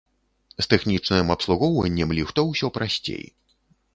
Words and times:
З 0.61 0.63
тэхнічным 0.71 1.27
абслугоўваннем 1.35 2.15
ліфта 2.19 2.45
усё 2.53 2.67
прасцей. 2.79 3.25